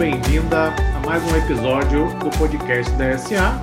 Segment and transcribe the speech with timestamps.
[0.00, 3.60] bem-vinda a mais um episódio do podcast da SA.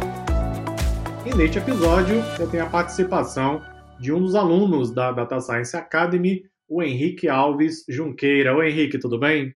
[1.26, 3.60] E neste episódio eu tenho a participação
[4.00, 8.56] de um dos alunos da Data Science Academy, o Henrique Alves Junqueira.
[8.56, 9.52] Oi, Henrique, tudo bem?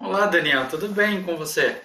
[0.00, 1.80] Olá, Daniel, tudo bem com você?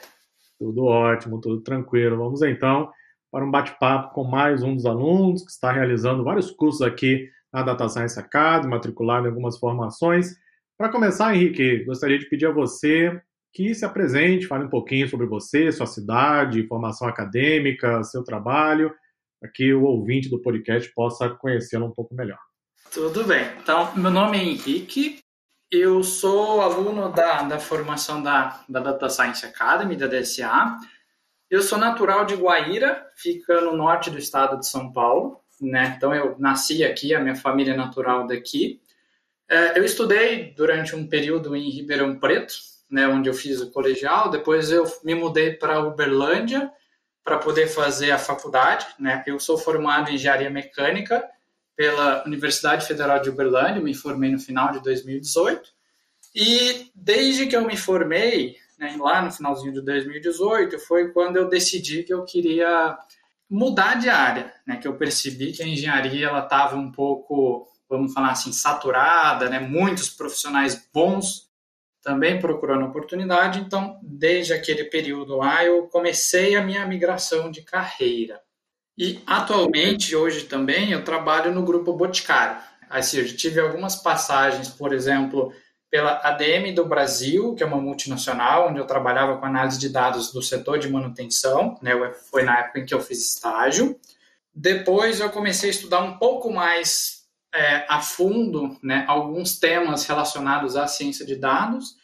[0.58, 2.18] Tudo ótimo, tudo tranquilo.
[2.18, 2.92] Vamos então
[3.32, 7.62] para um bate-papo com mais um dos alunos que está realizando vários cursos aqui na
[7.62, 10.36] Data Science Academy, matriculado em algumas formações.
[10.80, 13.22] Para começar, Henrique, gostaria de pedir a você
[13.54, 18.94] que se apresente, fale um pouquinho sobre você, sua cidade, formação acadêmica, seu trabalho,
[19.40, 22.40] para que o ouvinte do podcast possa conhecê-lo um pouco melhor.
[22.92, 23.46] Tudo bem.
[23.62, 25.20] Então, meu nome é Henrique,
[25.72, 30.78] eu sou aluno da, da formação da, da Data Science Academy, da DSA.
[31.50, 35.40] Eu sou natural de Guaíra, fica no norte do estado de São Paulo.
[35.62, 35.94] Né?
[35.96, 38.82] Então, eu nasci aqui, a minha família é natural daqui.
[39.50, 42.54] É, eu estudei durante um período em Ribeirão Preto,
[42.92, 44.30] né, onde eu fiz o colegial.
[44.30, 46.70] Depois eu me mudei para Uberlândia
[47.24, 48.86] para poder fazer a faculdade.
[49.00, 49.24] Né?
[49.26, 51.24] Eu sou formado em engenharia mecânica
[51.76, 55.70] pela Universidade Federal de Uberlândia, me formei no final de 2018.
[56.36, 61.48] E desde que eu me formei, né, lá no finalzinho de 2018, foi quando eu
[61.48, 62.98] decidi que eu queria
[63.50, 68.14] mudar de área, né, que eu percebi que a engenharia ela estava um pouco, vamos
[68.14, 71.51] falar assim, saturada, né, muitos profissionais bons
[72.02, 73.60] também procurando oportunidade.
[73.60, 78.42] Então, desde aquele período lá, eu comecei a minha migração de carreira.
[78.98, 82.62] E atualmente, hoje também, eu trabalho no Grupo Boticário.
[82.90, 85.54] Assim, eu tive algumas passagens, por exemplo,
[85.90, 90.32] pela ADM do Brasil, que é uma multinacional, onde eu trabalhava com análise de dados
[90.32, 91.94] do setor de manutenção, né?
[92.30, 94.00] Foi na época em que eu fiz estágio.
[94.54, 97.21] Depois eu comecei a estudar um pouco mais
[97.54, 101.96] é, a fundo né, alguns temas relacionados à ciência de dados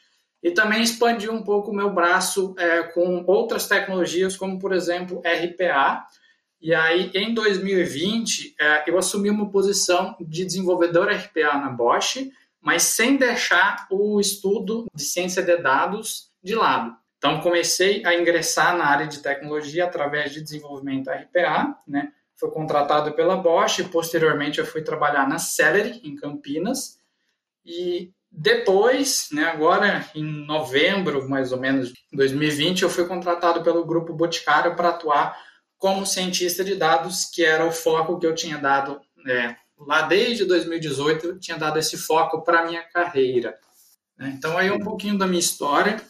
[0.43, 5.21] e também expandir um pouco o meu braço é, com outras tecnologias, como, por exemplo,
[5.25, 6.05] RPA.
[6.61, 12.29] E aí, em 2020, é, eu assumi uma posição de desenvolvedor RPA na Bosch,
[12.61, 16.95] mas sem deixar o estudo de ciência de dados de lado.
[17.17, 22.11] Então, comecei a ingressar na área de tecnologia através de desenvolvimento RPA, né?
[22.37, 26.99] Foi contratado pela Bosch, posteriormente eu fui trabalhar na Celery, em Campinas,
[27.65, 34.13] e depois, né, agora em novembro, mais ou menos, 2020, eu fui contratado pelo Grupo
[34.13, 35.37] Boticário para atuar
[35.77, 40.45] como cientista de dados, que era o foco que eu tinha dado né, lá desde
[40.45, 43.57] 2018, eu tinha dado esse foco para minha carreira.
[44.17, 44.33] Né.
[44.37, 46.01] Então, aí um pouquinho da minha história.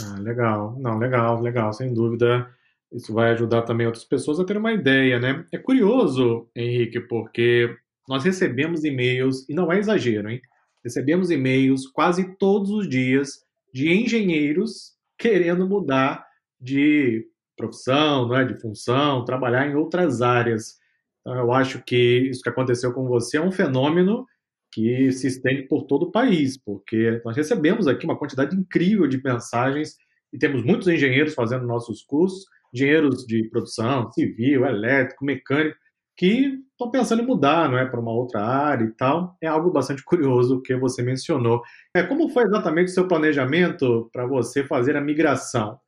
[0.00, 2.48] Ah, legal, não, legal, legal, sem dúvida.
[2.94, 5.44] Isso vai ajudar também outras pessoas a ter uma ideia, né?
[5.52, 7.76] É curioso, Henrique, porque
[8.08, 10.40] nós recebemos e-mails, e não é exagero, hein?
[10.84, 16.24] Recebemos e-mails quase todos os dias de engenheiros querendo mudar
[16.60, 18.44] de profissão, não é?
[18.44, 20.76] de função, trabalhar em outras áreas.
[21.20, 24.26] Então, eu acho que isso que aconteceu com você é um fenômeno
[24.70, 29.22] que se estende por todo o país, porque nós recebemos aqui uma quantidade incrível de
[29.22, 29.96] mensagens
[30.32, 32.44] e temos muitos engenheiros fazendo nossos cursos,
[32.74, 35.76] engenheiros de produção, civil, elétrico, mecânico,
[36.16, 39.36] que estão pensando em mudar não é, para uma outra área e tal.
[39.40, 41.62] É algo bastante curioso que você mencionou.
[41.96, 45.78] É, como foi exatamente o seu planejamento para você fazer a migração?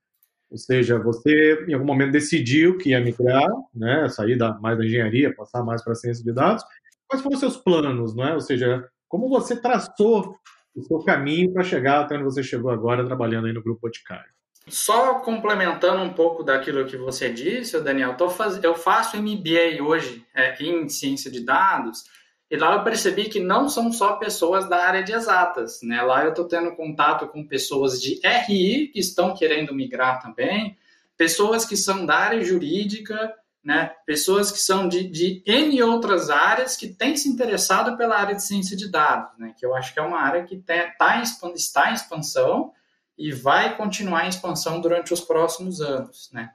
[0.50, 4.84] Ou seja, você em algum momento decidiu que ia migrar, né, sair da, mais da
[4.84, 6.64] engenharia, passar mais para a ciência de dados.
[7.08, 8.34] Quais foram os seus planos, não é?
[8.34, 10.36] Ou seja, como você traçou
[10.74, 14.35] o seu caminho para chegar até onde você chegou agora, trabalhando aí no Grupo Boticário?
[14.69, 18.62] Só complementando um pouco daquilo que você disse, Daniel, faz...
[18.62, 22.04] eu faço MBA hoje é, em ciência de dados
[22.50, 25.81] e lá eu percebi que não são só pessoas da área de exatas.
[25.82, 26.03] Né?
[26.03, 30.77] Lá eu estou tendo contato com pessoas de RI que estão querendo migrar também,
[31.16, 33.34] pessoas que são da área jurídica,
[33.65, 33.92] né?
[34.04, 38.45] pessoas que são de, de N outras áreas que têm se interessado pela área de
[38.45, 39.54] ciência de dados, né?
[39.57, 41.22] que eu acho que é uma área que tem, tá em,
[41.54, 42.72] está em expansão
[43.16, 46.51] e vai continuar em expansão durante os próximos anos, né?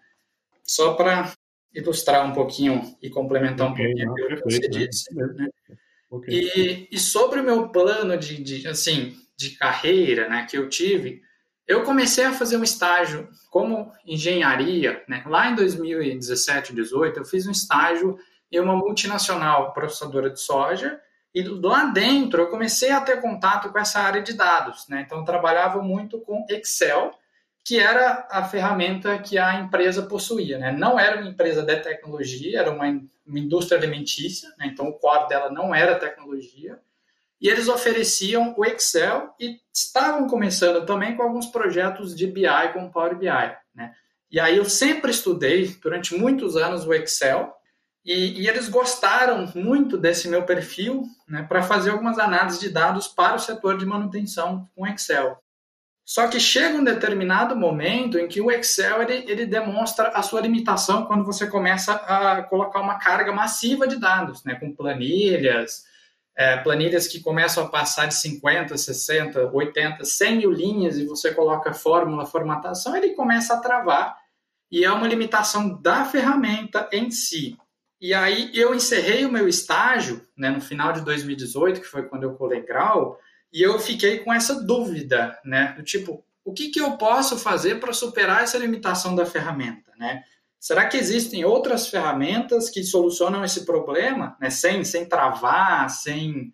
[0.63, 1.33] Só para
[1.73, 4.67] ilustrar um pouquinho e complementar okay, um pouquinho o que você né?
[4.67, 5.15] disse.
[5.15, 5.47] Né?
[6.09, 6.33] Okay.
[6.33, 11.21] E, e, sobre o meu plano de, de, assim, de carreira né, que eu tive,
[11.65, 15.23] eu comecei a fazer um estágio como engenharia, né?
[15.25, 18.17] Lá em 2017, 2018, eu fiz um estágio
[18.51, 20.99] em uma multinacional processadora de soja
[21.33, 25.03] e lá dentro eu comecei a ter contato com essa área de dados, né?
[25.05, 27.11] Então eu trabalhava muito com Excel,
[27.63, 30.71] que era a ferramenta que a empresa possuía, né?
[30.71, 32.85] Não era uma empresa de tecnologia, era uma,
[33.25, 34.67] uma indústria alimentícia, né?
[34.67, 36.79] Então o core dela não era tecnologia.
[37.39, 42.91] e eles ofereciam o Excel e estavam começando também com alguns projetos de BI com
[42.91, 43.55] Power BI.
[43.73, 43.93] Né?
[44.29, 47.51] E aí eu sempre estudei durante muitos anos o Excel
[48.03, 53.07] e, e eles gostaram muito desse meu perfil né, para fazer algumas análises de dados
[53.07, 55.37] para o setor de manutenção com Excel.
[56.03, 60.41] Só que chega um determinado momento em que o Excel ele, ele demonstra a sua
[60.41, 65.85] limitação quando você começa a colocar uma carga massiva de dados, né, com planilhas,
[66.35, 71.33] é, planilhas que começam a passar de 50, 60, 80, 100 mil linhas e você
[71.33, 74.17] coloca fórmula, formatação, ele começa a travar
[74.71, 77.57] e é uma limitação da ferramenta em si.
[78.01, 82.23] E aí eu encerrei o meu estágio né, no final de 2018, que foi quando
[82.23, 83.19] eu colei grau,
[83.53, 85.73] e eu fiquei com essa dúvida, né?
[85.77, 90.23] Do tipo, o que, que eu posso fazer para superar essa limitação da ferramenta, né?
[90.59, 94.49] Será que existem outras ferramentas que solucionam esse problema, né?
[94.49, 96.51] Sem, sem travar, sem,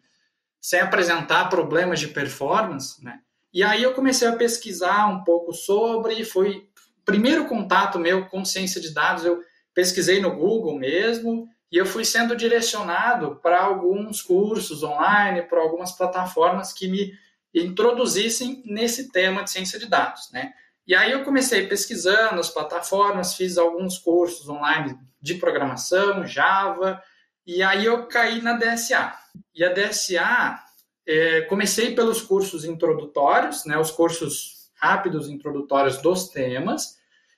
[0.60, 3.20] sem apresentar problemas de performance, né?
[3.54, 6.68] E aí eu comecei a pesquisar um pouco sobre, foi
[7.06, 9.42] primeiro contato meu com ciência de dados, eu
[9.78, 15.92] pesquisei no Google mesmo, e eu fui sendo direcionado para alguns cursos online, para algumas
[15.92, 17.14] plataformas que me
[17.54, 20.52] introduzissem nesse tema de ciência de dados, né?
[20.88, 27.00] E aí eu comecei pesquisando as plataformas, fiz alguns cursos online de programação, Java,
[27.46, 29.14] e aí eu caí na DSA.
[29.54, 30.60] E a DSA,
[31.06, 36.97] é, comecei pelos cursos introdutórios, né, os cursos rápidos introdutórios dos temas,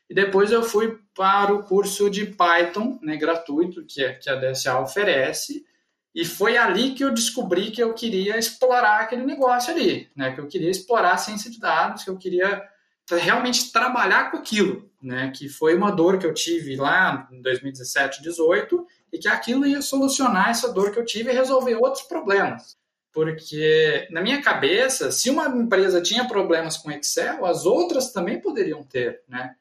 [0.09, 4.35] e depois eu fui para o curso de Python, né, gratuito, que, é, que a
[4.35, 5.63] DSA oferece.
[6.15, 10.33] E foi ali que eu descobri que eu queria explorar aquele negócio ali, né?
[10.33, 12.63] Que eu queria explorar a ciência de dados, que eu queria
[13.11, 15.31] realmente trabalhar com aquilo, né?
[15.35, 19.83] Que foi uma dor que eu tive lá em 2017, 2018, e que aquilo ia
[19.83, 22.75] solucionar essa dor que eu tive e resolver outros problemas.
[23.13, 28.83] Porque na minha cabeça, se uma empresa tinha problemas com Excel, as outras também poderiam
[28.83, 29.55] ter, né?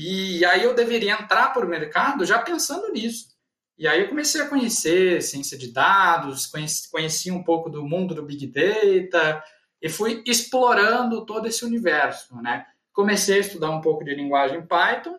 [0.00, 3.36] E aí eu deveria entrar para o mercado já pensando nisso.
[3.76, 8.14] E aí eu comecei a conhecer ciência de dados, conheci, conheci um pouco do mundo
[8.14, 9.42] do Big Data
[9.82, 12.64] e fui explorando todo esse universo, né?
[12.92, 15.18] Comecei a estudar um pouco de linguagem Python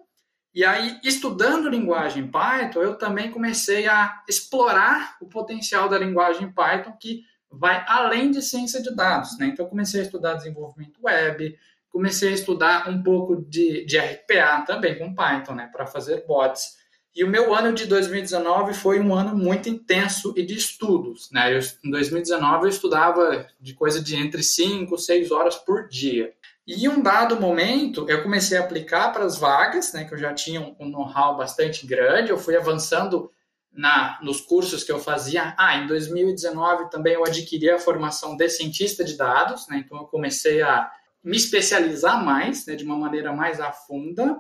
[0.54, 6.94] e aí, estudando linguagem Python, eu também comecei a explorar o potencial da linguagem Python
[7.00, 9.38] que vai além de ciência de dados.
[9.38, 9.48] Né?
[9.48, 11.58] Então, comecei a estudar desenvolvimento web,
[11.92, 16.78] comecei a estudar um pouco de, de RPA também com Python, né, para fazer bots.
[17.16, 21.54] E o meu ano de 2019 foi um ano muito intenso e de estudos, né?
[21.54, 26.32] Eu, em 2019 eu estudava de coisa de entre 5 e 6 horas por dia.
[26.68, 30.18] E em um dado momento, eu comecei a aplicar para as vagas, né, que eu
[30.20, 33.32] já tinha um know-how bastante grande, eu fui avançando
[33.72, 35.56] na, nos cursos que eu fazia.
[35.58, 40.06] Ah, em 2019 também eu adquiri a formação de cientista de dados, né, então eu
[40.06, 40.92] comecei a
[41.24, 44.40] me especializar mais, né, de uma maneira mais a funda.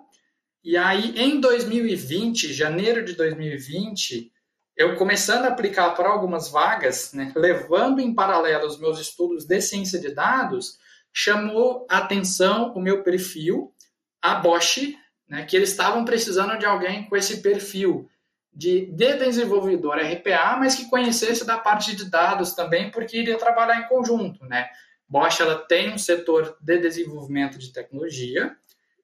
[0.63, 4.31] E aí, em 2020, janeiro de 2020,
[4.75, 9.61] eu começando a aplicar para algumas vagas, né, levando em paralelo os meus estudos de
[9.61, 10.77] ciência de dados,
[11.11, 13.73] chamou a atenção o meu perfil,
[14.21, 14.95] a Bosch,
[15.27, 18.09] né, que eles estavam precisando de alguém com esse perfil
[18.53, 23.79] de, de desenvolvedor RPA, mas que conhecesse da parte de dados também, porque iria trabalhar
[23.79, 24.69] em conjunto, né?
[25.09, 28.55] Bosch ela tem um setor de desenvolvimento de tecnologia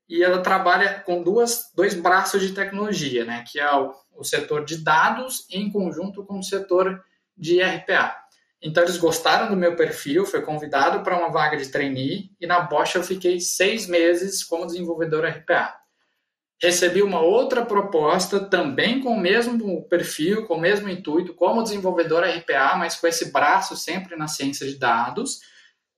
[0.08, 4.64] e ela trabalha com duas, dois braços de tecnologia, né, que é o, o setor
[4.64, 7.04] de dados em conjunto com o setor
[7.36, 8.16] de RPA.
[8.62, 12.62] Então eles gostaram do meu perfil, foi convidado para uma vaga de trainee e na
[12.62, 15.76] Bosch eu fiquei seis meses como desenvolvedor RPA.
[16.62, 22.24] Recebi uma outra proposta também com o mesmo perfil, com o mesmo intuito, como desenvolvedor
[22.24, 25.42] RPA, mas com esse braço sempre na ciência de dados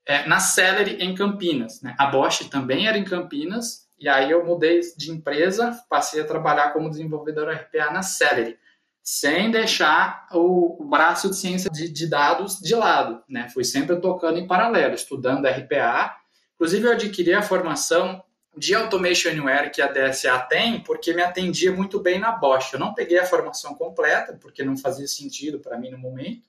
[0.08, 1.82] é, na Celery em Campinas.
[1.82, 1.94] Né?
[2.00, 6.72] A Bosch também era em Campinas, e aí eu mudei de empresa, passei a trabalhar
[6.72, 8.58] como desenvolvedor RPA na Celery,
[9.04, 13.22] sem deixar o, o braço de ciência de, de, dados de lado.
[13.28, 13.50] Né?
[13.50, 16.16] Fui sempre tocando em paralelo, estudando RPA.
[16.56, 18.24] Inclusive, eu adquiri a formação
[18.58, 22.74] de Automation Anywhere que a DSA tem, porque me atendia muito bem na Bosch.
[22.74, 26.48] Eu não peguei a formação completa, porque não fazia sentido para mim no momento,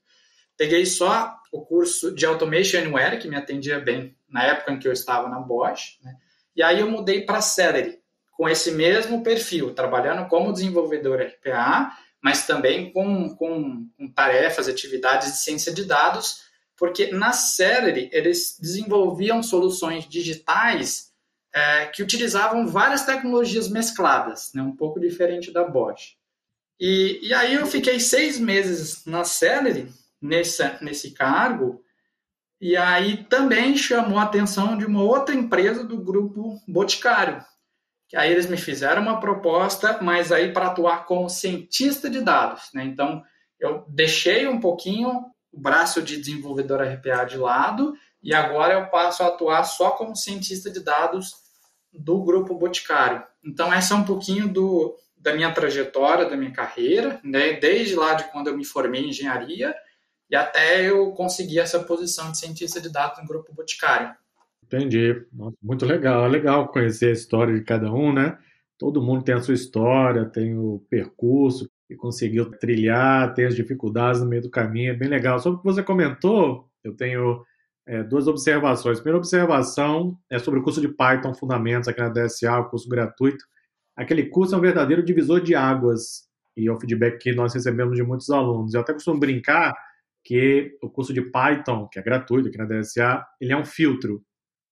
[0.59, 4.89] Peguei só o curso de Automation Anywhere, que me atendia bem na época em que
[4.89, 6.17] eu estava na Bosch, né?
[6.55, 8.01] e aí eu mudei para Celery,
[8.33, 15.33] com esse mesmo perfil, trabalhando como desenvolvedor RPA, mas também com, com, com tarefas, atividades
[15.33, 16.43] de ciência de dados,
[16.77, 21.13] porque na Celery eles desenvolviam soluções digitais
[21.53, 26.17] é, que utilizavam várias tecnologias mescladas, né, um pouco diferente da Bosch.
[26.81, 29.89] E, e aí eu fiquei seis meses na Celery
[30.21, 31.83] nesse, nesse cargo,
[32.61, 37.45] E aí também chamou a atenção de uma outra empresa do grupo Boticário,
[38.09, 42.69] que aí eles me fizeram uma proposta, mas aí para atuar como cientista de dados,
[42.75, 42.85] né?
[42.85, 43.23] Então
[43.61, 49.23] eu deixei um pouquinho o braço de desenvolvedor RPA de lado e agora eu passo
[49.23, 51.33] a atuar só como cientista de dados
[51.93, 53.23] do grupo Boticário.
[53.45, 57.53] Então essa é um pouquinho do, da minha trajetória, da minha carreira, né?
[57.55, 59.75] desde lá de quando eu me formei em engenharia
[60.31, 64.15] e até eu conseguir essa posição de cientista de dados no grupo Boticário.
[64.63, 65.25] Entendi.
[65.63, 66.27] muito legal.
[66.27, 68.39] É legal conhecer a história de cada um, né?
[68.79, 74.21] Todo mundo tem a sua história, tem o percurso que conseguiu trilhar, tem as dificuldades
[74.21, 74.93] no meio do caminho.
[74.93, 75.39] É bem legal.
[75.39, 77.43] Sobre o que você comentou, eu tenho
[77.87, 78.99] é, duas observações.
[78.99, 83.43] Primeira observação é sobre o curso de Python Fundamentos aqui na DSA, o curso gratuito.
[83.97, 87.97] Aquele curso é um verdadeiro divisor de águas e é o feedback que nós recebemos
[87.97, 88.75] de muitos alunos.
[88.75, 89.75] Eu até costumo brincar
[90.29, 94.23] que o curso de Python, que é gratuito aqui na DSA, ele é um filtro.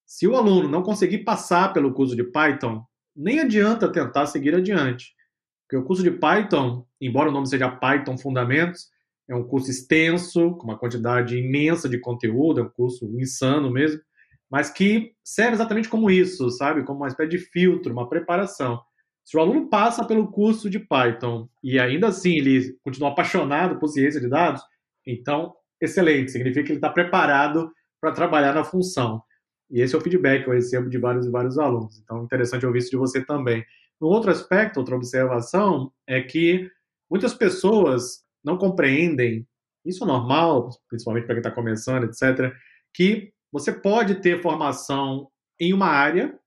[0.05, 2.85] Se o aluno não conseguir passar pelo curso de Python,
[3.17, 5.15] nem adianta tentar seguir adiante.
[5.63, 8.91] Porque o curso de Python, embora o nome seja Python Fundamentos,
[9.27, 14.03] é um curso extenso, com uma quantidade imensa de conteúdo, é um curso insano mesmo,
[14.51, 16.85] mas que serve exatamente como isso, sabe?
[16.85, 18.79] Como uma espécie de filtro, uma preparação.
[19.25, 23.89] Se o aluno passa pelo curso de Python e ainda assim ele continua apaixonado por
[23.89, 24.63] ciência de dados,
[25.07, 27.71] então, excelente, significa que ele está preparado
[28.01, 29.23] para trabalhar na função.
[29.71, 31.99] E esse é o feedback que eu recebo de vários e vários alunos.
[31.99, 33.65] Então, interessante ouvir isso de você também.
[34.01, 36.71] Um outro aspecto, outra observação, é que
[37.11, 39.47] muitas pessoas não compreendem,
[39.85, 42.53] isso é normal, principalmente para quem está começando, etc.,
[42.95, 46.39] que você pode ter formação em uma área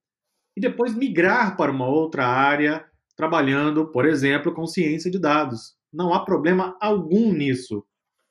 [0.56, 2.86] e depois migrar para uma outra área,
[3.16, 5.76] trabalhando, por exemplo, com ciência de dados.
[5.92, 7.84] Não há problema algum nisso.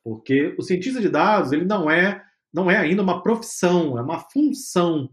[0.09, 4.19] Porque o cientista de dados, ele não é, não é ainda uma profissão, é uma
[4.19, 5.07] função.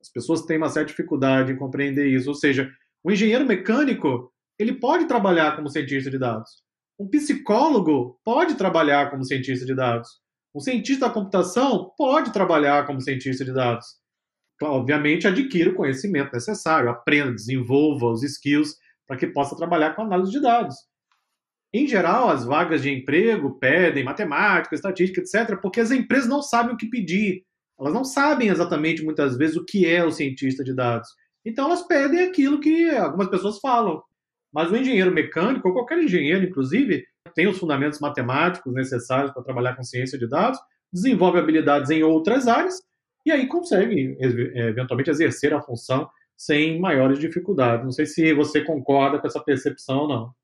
[0.00, 2.30] As pessoas têm uma certa dificuldade em compreender isso.
[2.30, 2.72] Ou seja,
[3.04, 6.62] o engenheiro mecânico, ele pode trabalhar como cientista de dados.
[6.98, 10.08] Um psicólogo pode trabalhar como cientista de dados.
[10.54, 13.84] Um cientista da computação pode trabalhar como cientista de dados.
[14.62, 18.74] Obviamente, adquira o conhecimento necessário, aprenda, desenvolva os skills
[19.06, 20.74] para que possa trabalhar com análise de dados.
[21.72, 26.74] Em geral, as vagas de emprego pedem matemática, estatística, etc., porque as empresas não sabem
[26.74, 27.42] o que pedir.
[27.78, 31.08] Elas não sabem exatamente, muitas vezes, o que é o cientista de dados.
[31.44, 34.02] Então, elas pedem aquilo que algumas pessoas falam.
[34.52, 39.76] Mas o engenheiro mecânico, ou qualquer engenheiro, inclusive, tem os fundamentos matemáticos necessários para trabalhar
[39.76, 40.58] com ciência de dados,
[40.92, 42.80] desenvolve habilidades em outras áreas
[43.26, 47.84] e aí consegue, eventualmente, exercer a função sem maiores dificuldades.
[47.84, 50.37] Não sei se você concorda com essa percepção ou não.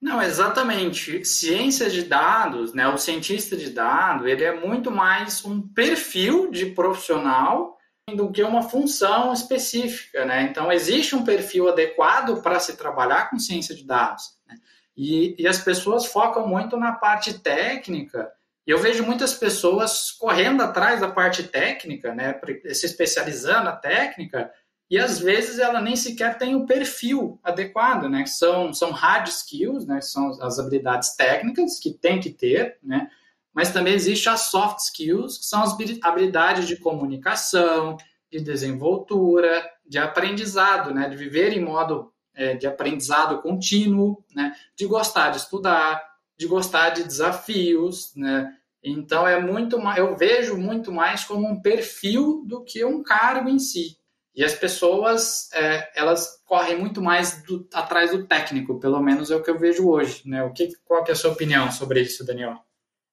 [0.00, 1.24] Não, exatamente.
[1.24, 6.66] Ciência de dados, né, o cientista de dados, ele é muito mais um perfil de
[6.66, 7.76] profissional
[8.16, 10.42] do que uma função específica, né?
[10.42, 14.24] Então existe um perfil adequado para se trabalhar com ciência de dados.
[14.48, 14.56] Né?
[14.96, 18.30] E, e, as pessoas focam muito na parte técnica.
[18.66, 22.38] E eu vejo muitas pessoas correndo atrás da parte técnica, né?
[22.72, 24.50] Se especializando na técnica,
[24.90, 28.26] e às vezes ela nem sequer tem o perfil adequado, né?
[28.26, 30.00] São, são hard skills, né?
[30.00, 33.08] São as habilidades técnicas que tem que ter, né?
[33.54, 37.96] Mas também existe as soft skills, que são as habilidades de comunicação,
[38.30, 41.08] de desenvoltura, de aprendizado, né?
[41.08, 44.52] De viver em modo é, de aprendizado contínuo, né?
[44.74, 46.02] De gostar de estudar,
[46.36, 48.56] de gostar de desafios, né?
[48.82, 53.60] Então é muito eu vejo muito mais como um perfil do que um cargo em
[53.60, 53.99] si.
[54.40, 59.36] E as pessoas, é, elas correm muito mais do, atrás do técnico, pelo menos é
[59.36, 60.26] o que eu vejo hoje.
[60.26, 60.42] Né?
[60.42, 62.56] O que, qual que é a sua opinião sobre isso, Daniel?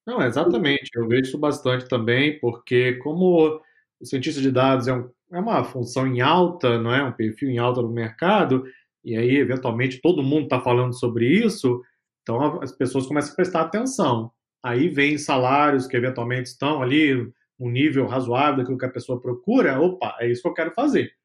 [0.06, 0.90] Não, exatamente.
[0.96, 3.60] Eu vejo isso bastante também, porque como
[4.00, 7.04] o cientista de dados é, um, é uma função em alta, não é?
[7.04, 8.64] Um perfil em alta no mercado,
[9.04, 11.82] e aí, eventualmente, todo mundo está falando sobre isso,
[12.24, 14.32] então as pessoas começam a prestar atenção.
[14.64, 17.30] Aí vem salários que eventualmente estão ali
[17.60, 21.17] um nível razoável daquilo que a pessoa procura, opa, é isso que eu quero fazer.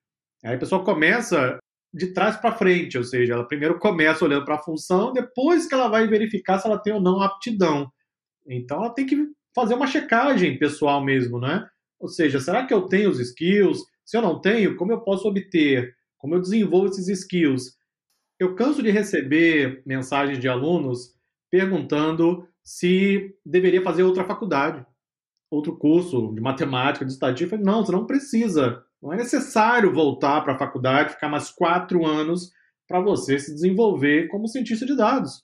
[0.42, 1.58] Aí a pessoa começa
[1.94, 5.75] de trás para frente, ou seja, ela primeiro começa olhando para a função, depois que
[5.75, 7.92] ela vai verificar se ela tem ou não aptidão.
[8.46, 9.16] Então ela tem que
[9.54, 11.66] fazer uma checagem pessoal mesmo, né?
[12.00, 13.84] Ou seja, será que eu tenho os skills?
[14.04, 15.94] Se eu não tenho, como eu posso obter?
[16.16, 17.76] Como eu desenvolvo esses skills?
[18.38, 21.14] Eu canso de receber mensagens de alunos
[21.50, 24.84] perguntando se deveria fazer outra faculdade
[25.56, 27.56] outro curso de matemática, de estatística.
[27.59, 28.82] Não, você não precisa.
[29.02, 32.50] Não é necessário voltar para a faculdade, ficar mais quatro anos
[32.88, 35.42] para você se desenvolver como cientista de dados.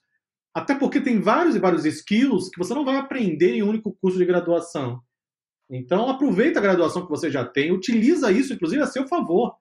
[0.53, 3.95] Até porque tem vários e vários skills que você não vai aprender em um único
[4.01, 4.99] curso de graduação.
[5.69, 9.55] Então, aproveita a graduação que você já tem, utiliza isso, inclusive, a seu favor.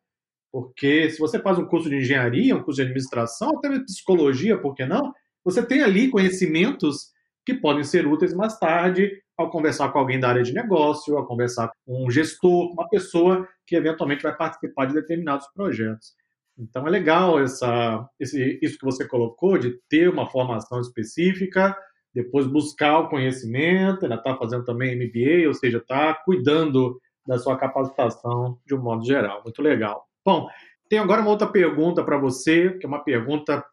[0.50, 4.74] Porque se você faz um curso de engenharia, um curso de administração, até psicologia, por
[4.74, 5.12] que não?
[5.44, 7.10] Você tem ali conhecimentos
[7.48, 11.26] que podem ser úteis mais tarde ao conversar com alguém da área de negócio, ao
[11.26, 16.12] conversar com um gestor, uma pessoa que eventualmente vai participar de determinados projetos.
[16.58, 21.74] Então é legal essa, esse, isso que você colocou de ter uma formação específica,
[22.12, 27.56] depois buscar o conhecimento, ainda está fazendo também MBA, ou seja, está cuidando da sua
[27.56, 29.40] capacitação de um modo geral.
[29.42, 30.04] Muito legal.
[30.22, 30.50] Bom,
[30.90, 33.64] tenho agora uma outra pergunta para você, que é uma pergunta,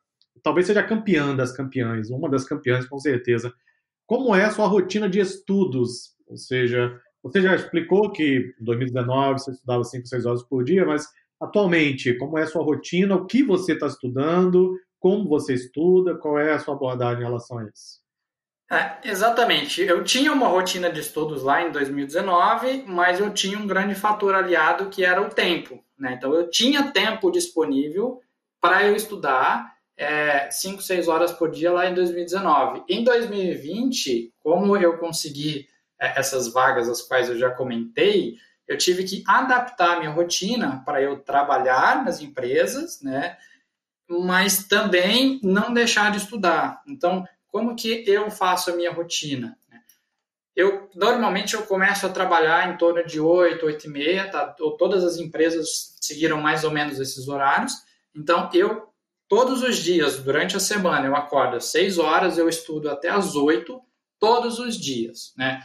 [0.41, 3.53] talvez seja campeã das campeãs, uma das campeãs com certeza.
[4.05, 6.15] Como é a sua rotina de estudos?
[6.27, 10.85] Ou seja, você já explicou que em 2019 você estudava 5, 6 horas por dia,
[10.85, 11.07] mas
[11.41, 13.15] atualmente, como é a sua rotina?
[13.15, 14.77] O que você está estudando?
[15.00, 16.15] Como você estuda?
[16.17, 18.03] Qual é a sua abordagem em relação a isso?
[18.71, 19.81] É, exatamente.
[19.81, 24.33] Eu tinha uma rotina de estudos lá em 2019, mas eu tinha um grande fator
[24.33, 25.83] aliado que era o tempo.
[25.97, 26.15] Né?
[26.17, 28.21] Então eu tinha tempo disponível
[28.59, 29.75] para eu estudar
[30.52, 32.84] 5, é, 6 horas por dia lá em 2019.
[32.90, 35.68] Em 2020, como eu consegui
[36.00, 38.36] é, essas vagas as quais eu já comentei,
[38.68, 43.38] eu tive que adaptar a minha rotina para eu trabalhar nas empresas, né?
[44.08, 46.82] Mas também não deixar de estudar.
[46.88, 49.58] Então, como que eu faço a minha rotina?
[50.56, 54.46] Eu normalmente eu começo a trabalhar em torno de 8, 8 e meia, tá?
[54.78, 57.74] Todas as empresas seguiram mais ou menos esses horários.
[58.16, 58.88] Então eu
[59.27, 63.36] todos os dias durante a semana eu acordo às 6 horas, eu estudo até às
[63.36, 63.82] 8
[64.20, 65.62] todos os dias, né?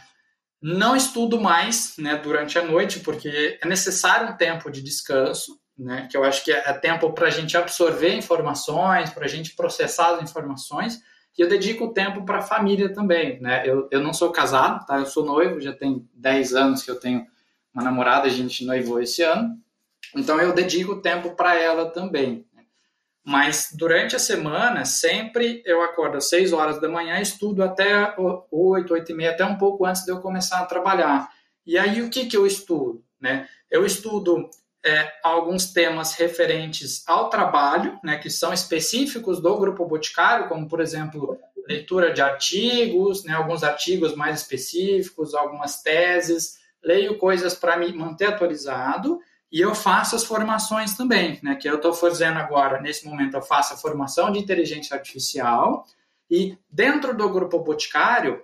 [0.61, 6.07] Não estudo mais, né, durante a noite porque é necessário um tempo de descanso, né?
[6.09, 10.15] Que eu acho que é tempo para a gente absorver informações, para a gente processar
[10.15, 11.01] as informações
[11.37, 13.63] e eu dedico tempo para a família também, né?
[13.65, 14.99] Eu, eu não sou casado, tá?
[14.99, 17.25] Eu sou noivo, já tem 10 anos que eu tenho
[17.73, 19.57] uma namorada, a gente noivou esse ano.
[20.15, 22.45] Então eu dedico tempo para ela também.
[23.23, 28.93] Mas durante a semana, sempre eu acordo às 6 horas da manhã estudo até 8,
[28.93, 31.29] 8 e meia, até um pouco antes de eu começar a trabalhar.
[31.65, 33.03] E aí o que, que eu estudo?
[33.19, 33.47] Né?
[33.69, 34.49] Eu estudo
[34.83, 40.81] é, alguns temas referentes ao trabalho, né, que são específicos do Grupo Boticário, como, por
[40.81, 47.93] exemplo, leitura de artigos, né, alguns artigos mais específicos, algumas teses, leio coisas para me
[47.93, 49.19] manter atualizado
[49.51, 53.41] e eu faço as formações também, né, que eu estou fazendo agora, nesse momento eu
[53.41, 55.85] faço a formação de inteligência artificial
[56.29, 58.41] e dentro do Grupo Boticário,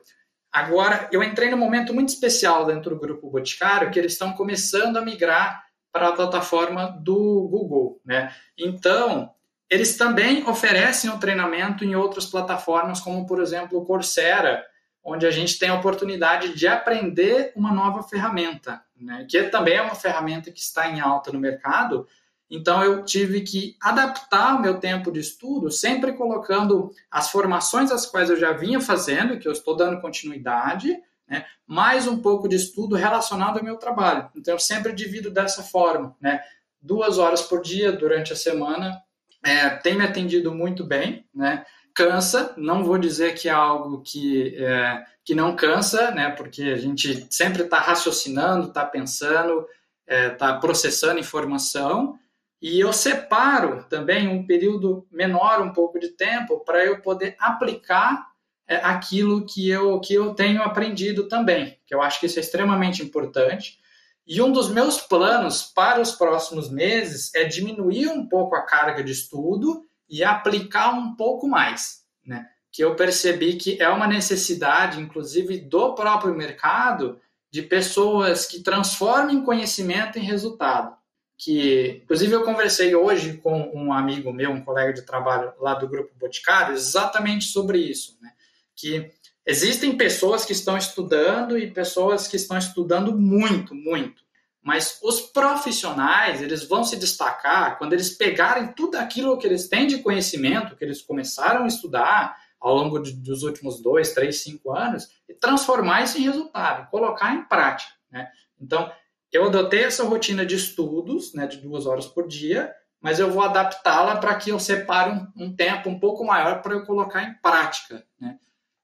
[0.52, 4.98] agora eu entrei num momento muito especial dentro do Grupo Boticário, que eles estão começando
[4.98, 8.36] a migrar para a plataforma do Google, né?
[8.58, 9.32] Então,
[9.70, 14.66] eles também oferecem o treinamento em outras plataformas, como por exemplo o Coursera,
[15.10, 19.26] onde a gente tem a oportunidade de aprender uma nova ferramenta, né?
[19.30, 22.06] que também é uma ferramenta que está em alta no mercado.
[22.52, 28.06] Então eu tive que adaptar o meu tempo de estudo, sempre colocando as formações as
[28.06, 31.46] quais eu já vinha fazendo, que eu estou dando continuidade, né?
[31.66, 34.30] mais um pouco de estudo relacionado ao meu trabalho.
[34.36, 36.42] Então, eu sempre divido dessa forma, né?
[36.82, 39.02] duas horas por dia durante a semana,
[39.42, 41.66] é, tem me atendido muito bem, né?
[41.98, 46.30] Cansa, não vou dizer que é algo que, é, que não cansa, né?
[46.30, 49.66] Porque a gente sempre está raciocinando, está pensando,
[50.08, 52.16] está é, processando informação,
[52.62, 58.28] e eu separo também um período menor, um pouco de tempo, para eu poder aplicar
[58.68, 62.42] é aquilo que eu, que eu tenho aprendido também, que eu acho que isso é
[62.42, 63.80] extremamente importante.
[64.28, 69.04] E um dos meus planos para os próximos meses é diminuir um pouco a carga
[69.04, 72.48] de estudo e aplicar um pouco mais, né?
[72.72, 79.44] Que eu percebi que é uma necessidade, inclusive, do próprio mercado, de pessoas que transformem
[79.44, 80.96] conhecimento em resultado.
[81.38, 85.88] Que, inclusive, eu conversei hoje com um amigo meu, um colega de trabalho lá do
[85.88, 88.32] Grupo Boticário, exatamente sobre isso, né?
[88.78, 89.12] que
[89.46, 94.24] existem pessoas que estão estudando e pessoas que estão estudando muito, muito.
[94.68, 99.88] Mas os profissionais, eles vão se destacar quando eles pegarem tudo aquilo que eles têm
[99.88, 104.76] de conhecimento, que eles começaram a estudar ao longo de, dos últimos dois, três, cinco
[104.76, 107.94] anos, e transformar isso em resultado, colocar em prática.
[108.12, 108.28] Né?
[108.60, 108.92] Então,
[109.32, 113.44] eu adotei essa rotina de estudos, né, de duas horas por dia, mas eu vou
[113.44, 117.34] adaptá-la para que eu separe um, um, tempo um pouco maior para eu colocar em
[117.36, 118.06] prática.
[118.20, 118.38] Né?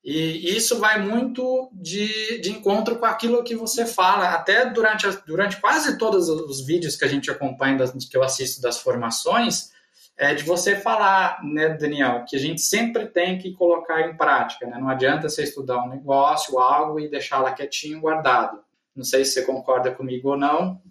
[0.04, 5.62] E isso vai muito de, de encontro com aquilo que você fala, até durante, durante
[5.62, 9.72] quase todos os vídeos que a gente acompanha, das, que eu assisto das formações,
[10.18, 14.68] é de você falar, né, Daniel, que a gente sempre tem que colocar em prática,
[14.68, 14.78] né?
[14.78, 18.60] Não adianta você estudar um negócio, algo e deixar lá quietinho, guardado.
[18.96, 20.82] Não sei se você concorda comigo ou não.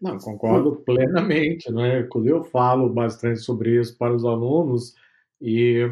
[0.00, 2.02] Não, concordo plenamente, né?
[2.04, 4.94] Quando eu falo bastante sobre isso para os alunos,
[5.40, 5.90] e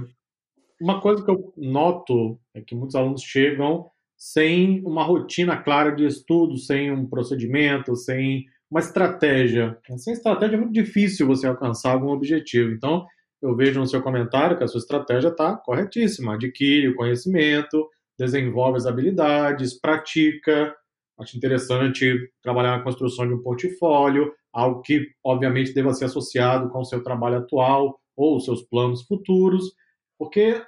[0.80, 6.06] uma coisa que eu noto é que muitos alunos chegam sem uma rotina clara de
[6.06, 9.78] estudo, sem um procedimento, sem uma estratégia.
[9.98, 12.70] Sem estratégia é muito difícil você alcançar algum objetivo.
[12.70, 13.06] Então,
[13.42, 16.34] eu vejo no seu comentário que a sua estratégia está corretíssima.
[16.34, 20.74] Adquire o conhecimento, desenvolve as habilidades, pratica.
[21.18, 26.80] Acho interessante trabalhar na construção de um portfólio, algo que, obviamente, deva ser associado com
[26.80, 29.72] o seu trabalho atual ou os seus planos futuros,
[30.18, 30.62] porque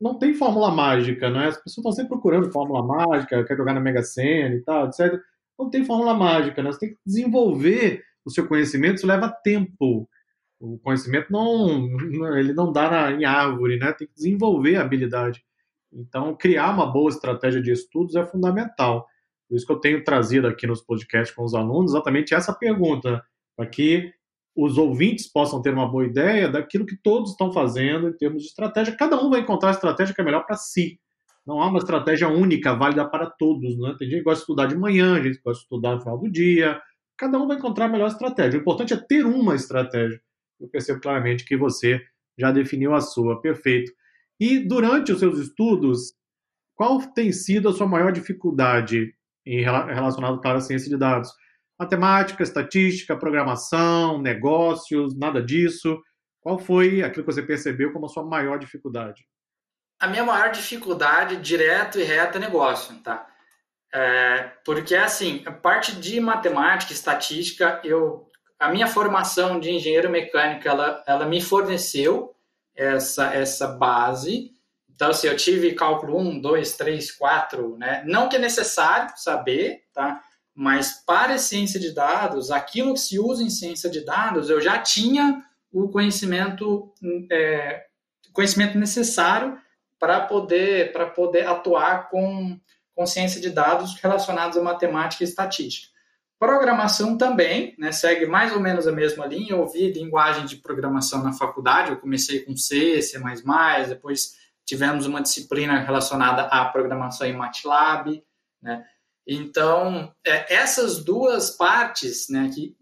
[0.00, 1.48] não tem fórmula mágica, não é?
[1.48, 5.20] As pessoas estão sempre procurando fórmula mágica, quer jogar na Mega Sena e tal, etc.
[5.58, 6.70] Não tem fórmula mágica, né?
[6.70, 10.08] Você tem que desenvolver o seu conhecimento, isso leva tempo.
[10.58, 13.92] O conhecimento não, ele não dá na, em árvore, né?
[13.92, 15.44] Tem que desenvolver a habilidade.
[15.92, 19.06] Então, criar uma boa estratégia de estudos é fundamental.
[19.48, 23.24] Por isso que eu tenho trazido aqui nos podcasts com os alunos exatamente essa pergunta,
[23.56, 24.12] para que
[24.56, 28.48] os ouvintes possam ter uma boa ideia daquilo que todos estão fazendo em termos de
[28.48, 28.96] estratégia.
[28.96, 30.98] Cada um vai encontrar a estratégia que é melhor para si.
[31.46, 33.78] Não há uma estratégia única, válida para todos.
[33.78, 33.94] Né?
[33.98, 36.18] Tem gente que gosta de estudar de manhã, gente que gosta de estudar no final
[36.18, 36.80] do dia.
[37.18, 38.58] Cada um vai encontrar a melhor estratégia.
[38.58, 40.20] O importante é ter uma estratégia.
[40.58, 42.00] Eu percebo claramente que você
[42.38, 43.40] já definiu a sua.
[43.42, 43.92] Perfeito.
[44.40, 46.14] E durante os seus estudos,
[46.74, 49.14] qual tem sido a sua maior dificuldade
[49.46, 51.30] em relacionado, claro, à ciência de dados?
[51.78, 56.00] Matemática, estatística, programação, negócios, nada disso.
[56.40, 59.26] Qual foi aquilo que você percebeu como a sua maior dificuldade?
[59.98, 63.26] A minha maior dificuldade, direto e reto, é negócio, tá?
[63.92, 70.68] É, porque, assim, a parte de matemática, estatística, eu, a minha formação de engenheiro mecânico,
[70.68, 72.34] ela, ela me forneceu
[72.74, 74.52] essa, essa base.
[74.94, 78.04] Então, assim, eu tive cálculo 1, 2, 3, 4, né?
[78.06, 80.22] Não que é necessário saber, tá?
[80.58, 84.78] Mas para ciência de dados, aquilo que se usa em ciência de dados, eu já
[84.78, 86.90] tinha o conhecimento,
[87.30, 87.84] é,
[88.32, 89.58] conhecimento necessário
[90.00, 92.58] para poder, poder atuar com,
[92.94, 95.94] com ciência de dados relacionados a matemática e estatística.
[96.38, 99.52] Programação também, né, segue mais ou menos a mesma linha.
[99.52, 103.18] Eu ouvi linguagem de programação na faculdade, eu comecei com C, C++,
[103.88, 108.22] depois tivemos uma disciplina relacionada à programação em MATLAB,
[108.62, 108.86] né?
[109.26, 112.76] Então, é, essas duas partes, né, que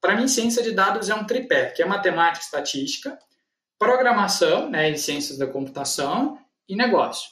[0.00, 3.18] para mim ciência de dados é um tripé, que é matemática, estatística,
[3.78, 7.30] programação, né, em ciências da computação e negócio.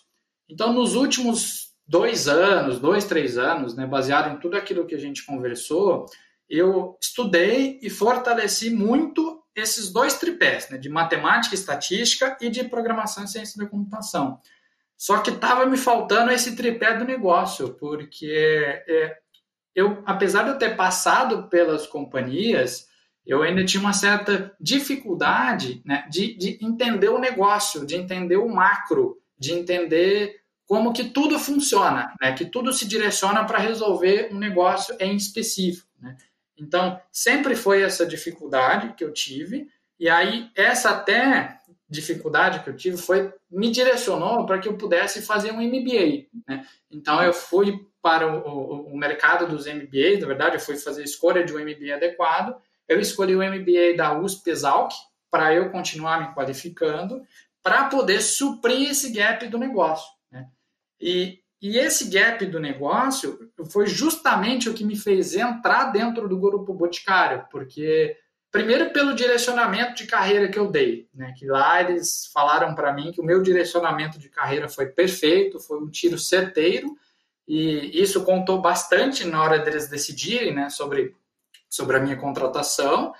[0.48, 5.00] Então, nos últimos dois anos, dois, três anos, né, baseado em tudo aquilo que a
[5.00, 6.06] gente conversou,
[6.48, 13.24] eu estudei e fortaleci muito esses dois tripés, né, de matemática, estatística e de programação
[13.24, 14.38] e ciência da computação.
[14.98, 19.16] Só que estava me faltando esse tripé do negócio, porque é,
[19.72, 22.88] eu, apesar de eu ter passado pelas companhias,
[23.24, 28.48] eu ainda tinha uma certa dificuldade né, de, de entender o negócio, de entender o
[28.48, 34.36] macro, de entender como que tudo funciona, né, que tudo se direciona para resolver um
[34.36, 35.86] negócio em específico.
[36.00, 36.16] Né.
[36.58, 39.68] Então, sempre foi essa dificuldade que eu tive,
[40.00, 41.57] e aí essa até
[41.88, 46.26] dificuldade que eu tive foi me direcionou para que eu pudesse fazer um MBA.
[46.46, 46.66] Né?
[46.90, 51.02] Então eu fui para o, o, o, mercado dos MBAs, na verdade eu fui fazer
[51.02, 52.54] a escolha de um MBA adequado.
[52.86, 54.92] Eu escolhi o MBA da USP Exalc
[55.30, 57.22] para eu continuar me qualificando,
[57.62, 60.10] para poder suprir esse gap do negócio.
[60.30, 60.46] Né?
[61.00, 66.38] E, e esse gap do negócio foi justamente o que me fez entrar dentro do
[66.38, 68.16] grupo Boticário, porque
[68.50, 71.34] Primeiro, pelo direcionamento de carreira que eu dei, né?
[71.36, 75.78] Que lá eles falaram para mim que o meu direcionamento de carreira foi perfeito, foi
[75.78, 76.96] um tiro certeiro,
[77.46, 80.70] e isso contou bastante na hora deles decidirem, né?
[80.70, 81.14] Sobre,
[81.68, 83.12] sobre a minha contratação,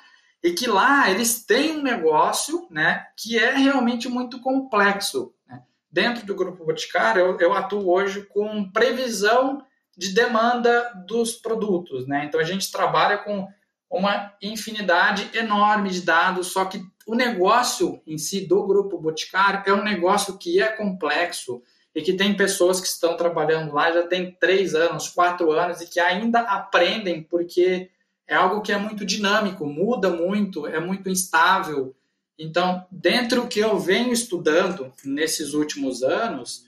[0.42, 3.06] e que lá eles têm um negócio, né?
[3.14, 5.34] Que é realmente muito complexo.
[5.46, 5.62] Né?
[5.90, 9.62] Dentro do Grupo Boticário, eu, eu atuo hoje com previsão
[9.94, 12.24] de demanda dos produtos, né?
[12.24, 13.46] Então a gente trabalha com
[13.90, 19.72] uma infinidade enorme de dados, só que o negócio em si do grupo Boticário é
[19.72, 21.62] um negócio que é complexo
[21.94, 25.86] e que tem pessoas que estão trabalhando lá já tem três anos, quatro anos e
[25.86, 27.90] que ainda aprendem porque
[28.26, 31.96] é algo que é muito dinâmico, muda muito, é muito instável.
[32.38, 36.66] Então, dentro que eu venho estudando nesses últimos anos,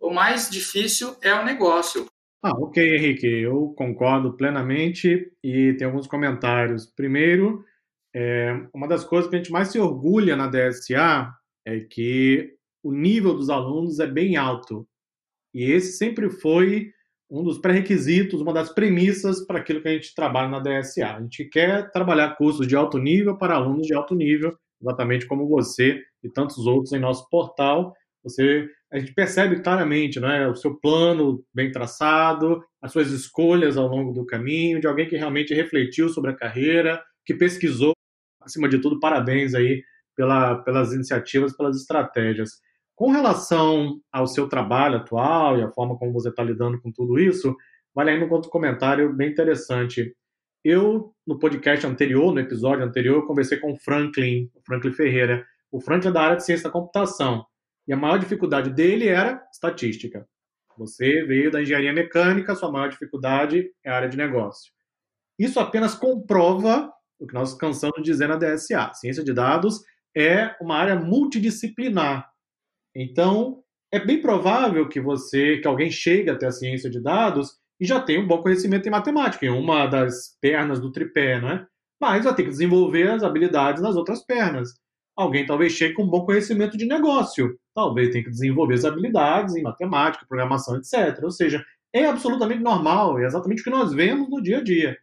[0.00, 2.06] o mais difícil é o negócio.
[2.48, 6.86] Ah, ok, Henrique, eu concordo plenamente e tem alguns comentários.
[6.86, 7.64] Primeiro,
[8.14, 11.28] é, uma das coisas que a gente mais se orgulha na DSA
[11.66, 12.54] é que
[12.84, 14.86] o nível dos alunos é bem alto.
[15.52, 16.92] E esse sempre foi
[17.28, 21.16] um dos pré-requisitos, uma das premissas para aquilo que a gente trabalha na DSA.
[21.16, 25.48] A gente quer trabalhar cursos de alto nível para alunos de alto nível, exatamente como
[25.48, 27.92] você e tantos outros em nosso portal.
[28.22, 33.86] Você, a gente percebe claramente né, o seu plano bem traçado, as suas escolhas ao
[33.86, 37.92] longo do caminho, de alguém que realmente refletiu sobre a carreira, que pesquisou.
[38.40, 39.82] Acima de tudo, parabéns aí
[40.16, 42.52] pela, pelas iniciativas, pelas estratégias.
[42.94, 47.18] Com relação ao seu trabalho atual e a forma como você está lidando com tudo
[47.18, 47.54] isso,
[47.94, 50.16] vale ainda um outro comentário bem interessante.
[50.64, 55.44] Eu, no podcast anterior, no episódio anterior, conversei com o Franklin, o Franklin Ferreira.
[55.70, 57.44] O Franklin é da área de ciência da computação.
[57.86, 60.26] E a maior dificuldade dele era estatística.
[60.76, 64.72] Você veio da engenharia mecânica, sua maior dificuldade é a área de negócio.
[65.38, 68.92] Isso apenas comprova o que nós cansamos de dizer na DSA.
[68.94, 69.80] Ciência de dados
[70.14, 72.30] é uma área multidisciplinar.
[72.94, 77.86] Então, é bem provável que você, que alguém chegue até a ciência de dados e
[77.86, 81.66] já tenha um bom conhecimento em matemática, em uma das pernas do tripé, não é?
[82.00, 84.70] Mas vai ter que desenvolver as habilidades nas outras pernas.
[85.16, 89.56] Alguém talvez chegue com um bom conhecimento de negócio, talvez tenha que desenvolver as habilidades
[89.56, 91.22] em matemática, programação, etc.
[91.22, 94.96] Ou seja, é absolutamente normal, é exatamente o que nós vemos no dia a dia.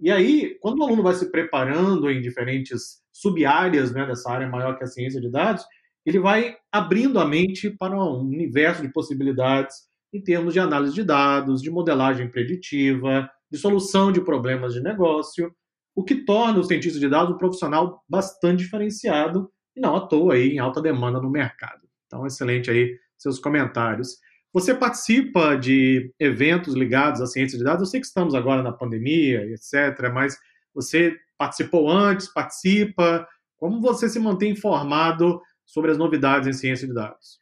[0.00, 4.76] E aí, quando o aluno vai se preparando em diferentes sub-áreas né, dessa área maior
[4.76, 5.64] que a ciência de dados,
[6.04, 9.76] ele vai abrindo a mente para um universo de possibilidades
[10.12, 15.54] em termos de análise de dados, de modelagem preditiva, de solução de problemas de negócio,
[15.94, 20.34] o que torna o cientista de dados um profissional bastante diferenciado e não à toa
[20.34, 21.82] aí em alta demanda no mercado.
[22.06, 24.18] Então, excelente aí seus comentários.
[24.52, 27.80] Você participa de eventos ligados à ciência de dados?
[27.80, 30.38] Eu sei que estamos agora na pandemia, etc., mas
[30.72, 33.26] você participou antes, participa?
[33.56, 37.40] Como você se mantém informado sobre as novidades em ciência de dados?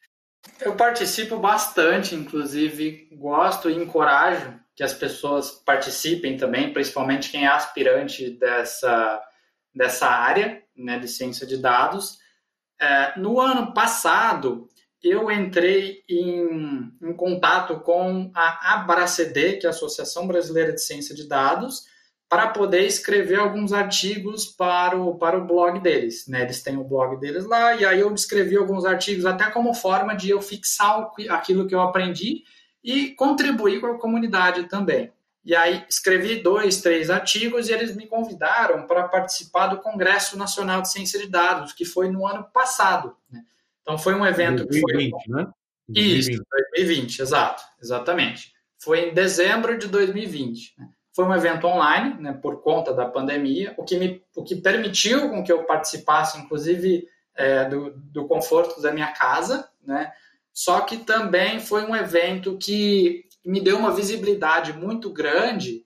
[0.60, 7.48] Eu participo bastante, inclusive gosto e encorajo que as pessoas participem também, principalmente quem é
[7.48, 9.22] aspirante dessa,
[9.74, 12.18] dessa área né, de ciência de dados.
[12.80, 14.68] É, no ano passado,
[15.02, 21.14] eu entrei em, em contato com a ABRACD, que é a Associação Brasileira de Ciência
[21.14, 21.85] de Dados,
[22.28, 26.26] para poder escrever alguns artigos para o, para o blog deles.
[26.26, 26.42] Né?
[26.42, 30.14] Eles têm o blog deles lá, e aí eu escrevi alguns artigos até como forma
[30.14, 32.42] de eu fixar aquilo que eu aprendi
[32.82, 35.12] e contribuir com a comunidade também.
[35.44, 40.82] E aí escrevi dois, três artigos e eles me convidaram para participar do Congresso Nacional
[40.82, 43.16] de Ciência de Dados, que foi no ano passado.
[43.30, 43.42] Né?
[43.82, 45.36] Então foi um evento 2020, que foi...
[45.36, 45.48] né?
[45.88, 46.30] 2020.
[46.30, 46.44] Isso,
[46.76, 48.52] 2020, exato, exatamente.
[48.78, 50.74] Foi em dezembro de 2020.
[50.78, 50.88] Né?
[51.14, 55.28] Foi um evento online, né, por conta da pandemia, o que, me, o que permitiu
[55.28, 60.12] com que eu participasse, inclusive, é, do, do conforto da minha casa, né?
[60.52, 65.84] Só que também foi um evento que me deu uma visibilidade muito grande.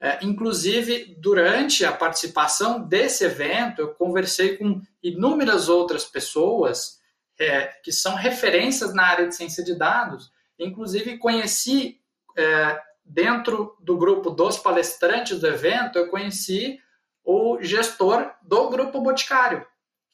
[0.00, 6.98] É, inclusive, durante a participação desse evento, eu conversei com inúmeras outras pessoas
[7.38, 10.30] é, que são referências na área de ciência de dados.
[10.58, 12.00] Inclusive, conheci
[12.36, 16.78] é, dentro do grupo dos palestrantes do evento, eu conheci
[17.24, 19.66] o gestor do grupo Boticário,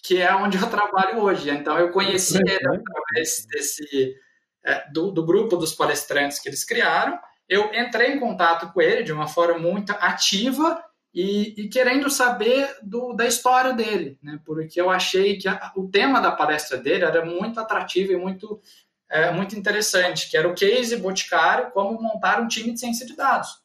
[0.05, 1.49] que é onde eu trabalho hoje.
[1.51, 4.15] Então, eu conheci ele através desse,
[4.63, 7.19] é, do, do grupo dos palestrantes que eles criaram.
[7.49, 12.69] Eu entrei em contato com ele de uma forma muito ativa e, e, querendo saber
[12.83, 14.39] do, da história dele, né?
[14.45, 18.61] porque eu achei que a, o tema da palestra dele era muito atrativo e muito
[19.11, 23.15] é, muito interessante, que era o case Boticário, como montar um time de ciência de
[23.15, 23.64] dados.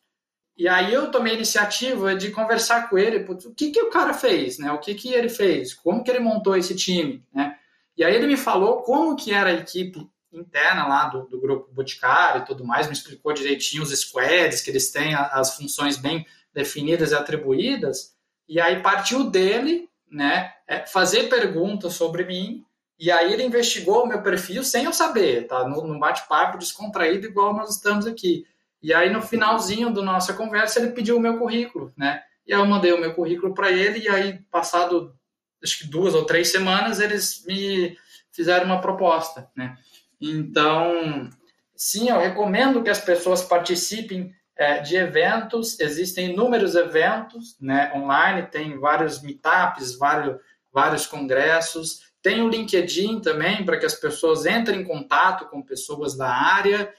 [0.60, 4.13] E aí eu tomei a iniciativa de conversar com ele, o que, que o cara
[4.13, 4.69] fez, né?
[4.74, 7.56] O que, que ele fez, como que ele montou esse time, né?
[7.95, 11.74] E aí ele me falou como que era a equipe interna lá do, do grupo
[11.74, 16.26] Boticário e tudo mais, me explicou direitinho os squads, que eles têm as funções bem
[16.54, 18.13] definidas e atribuídas,
[18.45, 22.65] e aí partiu dele, né, é, fazer perguntas sobre mim
[23.00, 25.65] e aí ele investigou o meu perfil sem eu saber, tá?
[25.65, 28.45] Num bate-papo descontraído igual nós estamos aqui.
[28.82, 32.22] E aí no finalzinho da nossa conversa ele pediu o meu currículo, né?
[32.48, 35.15] E aí eu mandei o meu currículo para ele e aí passado
[35.62, 37.98] acho que duas ou três semanas eles me
[38.32, 39.78] fizeram uma proposta, né?
[40.22, 41.30] Então,
[41.76, 45.80] sim, eu recomendo que as pessoas participem é, de eventos.
[45.80, 47.92] Existem inúmeros eventos, né?
[47.96, 50.38] Online tem vários meetups, vários
[50.72, 52.10] vários congressos.
[52.22, 56.94] Tem o LinkedIn também, para que as pessoas entrem em contato com pessoas da área.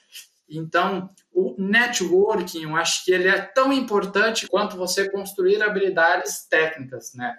[0.50, 7.14] Então, o networking, eu acho que ele é tão importante quanto você construir habilidades técnicas,
[7.14, 7.36] né?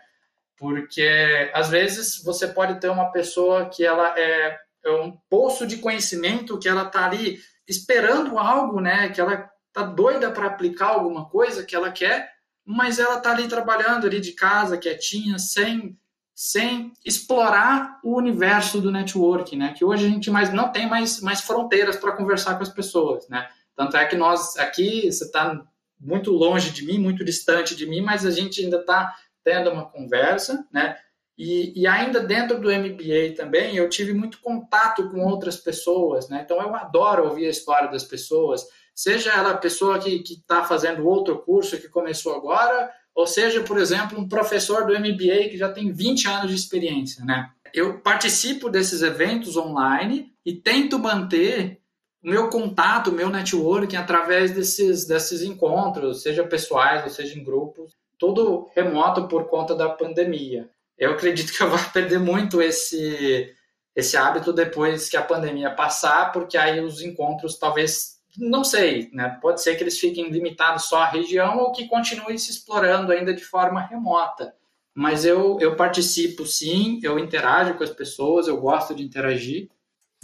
[0.55, 5.77] Porque, às vezes, você pode ter uma pessoa que ela é, é um poço de
[5.77, 9.09] conhecimento, que ela está ali esperando algo, né?
[9.09, 12.31] Que ela tá doida para aplicar alguma coisa que ela quer,
[12.65, 15.97] mas ela tá ali trabalhando ali de casa, quietinha, sem
[16.43, 19.75] sem explorar o universo do networking, né?
[19.77, 23.29] Que hoje a gente mais não tem mais, mais fronteiras para conversar com as pessoas,
[23.29, 23.47] né?
[23.75, 25.63] Tanto é que nós aqui, você está
[25.99, 29.85] muito longe de mim, muito distante de mim, mas a gente ainda está tendo uma
[29.85, 30.97] conversa, né?
[31.37, 36.41] E, e, ainda dentro do MBA também, eu tive muito contato com outras pessoas, né?
[36.43, 41.07] Então eu adoro ouvir a história das pessoas, seja ela a pessoa que está fazendo
[41.07, 45.71] outro curso que começou agora, ou seja, por exemplo, um professor do MBA que já
[45.71, 47.49] tem 20 anos de experiência, né?
[47.73, 51.79] Eu participo desses eventos online e tento manter
[52.23, 57.43] o meu contato, o meu networking através desses, desses encontros, seja pessoais ou seja em
[57.43, 60.69] grupos, todo remoto por conta da pandemia.
[60.97, 63.51] Eu acredito que eu vou perder muito esse,
[63.95, 69.37] esse hábito depois que a pandemia passar, porque aí os encontros talvez não sei, né?
[69.41, 73.33] Pode ser que eles fiquem limitados só à região ou que continuem se explorando ainda
[73.33, 74.53] de forma remota.
[74.93, 79.69] Mas eu, eu participo sim, eu interajo com as pessoas, eu gosto de interagir.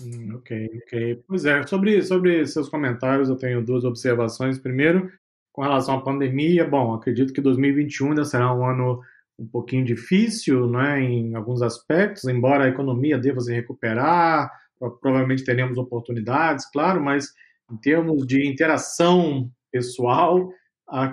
[0.01, 1.23] Hum, ok, ok.
[1.27, 4.59] Pois é, sobre, sobre seus comentários, eu tenho duas observações.
[4.59, 5.11] Primeiro,
[5.51, 9.01] com relação à pandemia, bom, acredito que 2021 ainda será um ano
[9.39, 14.51] um pouquinho difícil, né, em alguns aspectos, embora a economia deva se recuperar,
[14.99, 17.33] provavelmente teremos oportunidades, claro, mas
[17.71, 20.49] em termos de interação pessoal,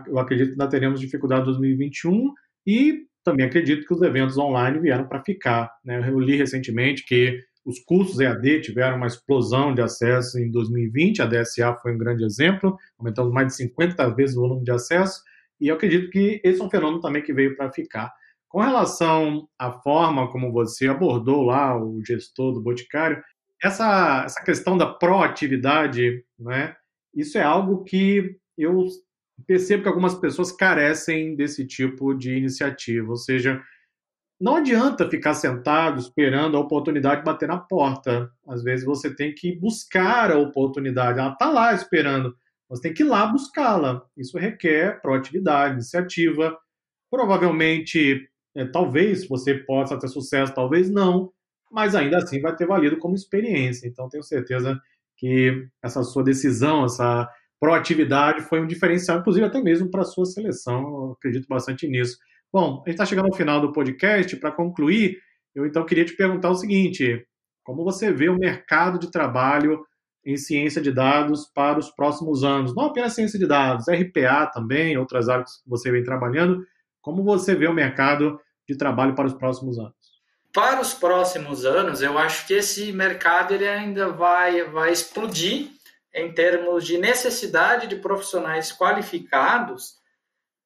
[0.06, 2.32] eu acredito que ainda teremos dificuldade em 2021
[2.66, 5.70] e também acredito que os eventos online vieram para ficar.
[5.84, 6.08] Né?
[6.08, 11.26] Eu li recentemente que os cursos EAD tiveram uma explosão de acesso em 2020, a
[11.26, 15.22] DSA foi um grande exemplo, aumentamos mais de 50 vezes o volume de acesso,
[15.58, 18.12] e eu acredito que esse é um fenômeno também que veio para ficar.
[18.48, 23.22] Com relação à forma como você abordou lá o gestor do Boticário,
[23.64, 26.76] essa, essa questão da proatividade, né,
[27.14, 28.86] isso é algo que eu
[29.46, 33.08] percebo que algumas pessoas carecem desse tipo de iniciativa.
[33.08, 33.62] Ou seja,
[34.40, 38.30] não adianta ficar sentado esperando a oportunidade bater na porta.
[38.46, 41.18] Às vezes você tem que buscar a oportunidade.
[41.18, 42.36] Ela está lá esperando.
[42.68, 44.04] Você tem que ir lá buscá-la.
[44.16, 46.56] Isso requer proatividade, iniciativa.
[47.10, 51.32] Provavelmente, é, talvez você possa ter sucesso, talvez não
[51.74, 53.88] mas ainda assim vai ter valido como experiência.
[53.88, 54.80] Então, tenho certeza
[55.16, 60.24] que essa sua decisão, essa proatividade foi um diferencial, inclusive até mesmo para a sua
[60.24, 60.80] seleção.
[60.82, 62.16] Eu acredito bastante nisso.
[62.52, 64.36] Bom, a gente está chegando ao final do podcast.
[64.36, 65.18] Para concluir,
[65.52, 67.26] eu então queria te perguntar o seguinte:
[67.64, 69.84] como você vê o mercado de trabalho
[70.24, 72.72] em ciência de dados para os próximos anos?
[72.72, 76.64] Não apenas ciência de dados, RPA também, outras áreas que você vem trabalhando.
[77.02, 80.03] Como você vê o mercado de trabalho para os próximos anos?
[80.54, 85.72] Para os próximos anos, eu acho que esse mercado ele ainda vai, vai explodir
[86.14, 89.96] em termos de necessidade de profissionais qualificados,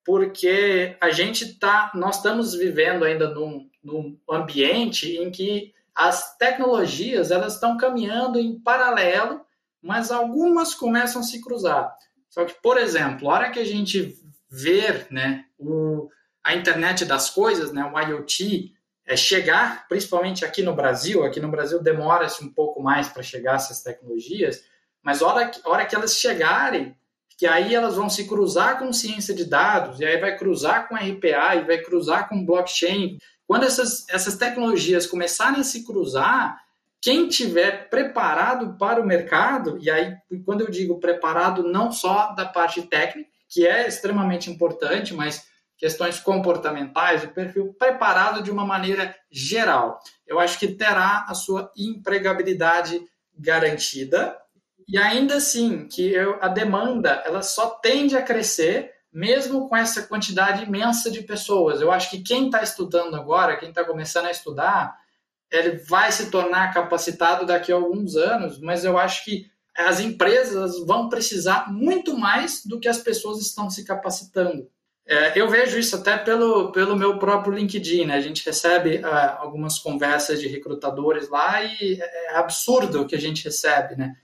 [0.04, 7.30] porque a gente tá, nós estamos vivendo ainda num, num ambiente em que as tecnologias
[7.30, 9.40] elas estão caminhando em paralelo,
[9.80, 11.96] mas algumas começam a se cruzar.
[12.28, 14.14] Só que, por exemplo, a hora que a gente
[14.50, 16.10] ver né, o,
[16.44, 18.76] a internet das coisas, né, o IoT,
[19.08, 23.54] é chegar, principalmente aqui no Brasil, aqui no Brasil demora-se um pouco mais para chegar
[23.54, 24.62] essas tecnologias,
[25.02, 26.94] mas hora, a hora que elas chegarem,
[27.38, 30.94] que aí elas vão se cruzar com ciência de dados, e aí vai cruzar com
[30.94, 33.16] RPA, e vai cruzar com blockchain.
[33.46, 36.60] Quando essas, essas tecnologias começarem a se cruzar,
[37.00, 42.44] quem tiver preparado para o mercado, e aí quando eu digo preparado não só da
[42.44, 45.46] parte técnica, que é extremamente importante, mas
[45.78, 50.00] questões comportamentais, o perfil preparado de uma maneira geral.
[50.26, 53.00] Eu acho que terá a sua empregabilidade
[53.38, 54.36] garantida
[54.88, 60.02] e ainda assim que eu, a demanda ela só tende a crescer mesmo com essa
[60.02, 61.80] quantidade imensa de pessoas.
[61.80, 64.96] Eu acho que quem está estudando agora, quem está começando a estudar,
[65.50, 70.78] ele vai se tornar capacitado daqui a alguns anos, mas eu acho que as empresas
[70.84, 74.68] vão precisar muito mais do que as pessoas estão se capacitando.
[75.10, 78.16] É, eu vejo isso até pelo, pelo meu próprio LinkedIn, né?
[78.16, 83.20] A gente recebe uh, algumas conversas de recrutadores lá e é absurdo o que a
[83.20, 84.14] gente recebe, né?